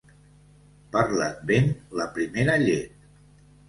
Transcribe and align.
Per 0.95 1.03
l'Advent, 1.19 1.71
la 2.03 2.11
primera 2.19 2.61
llet. 2.69 3.11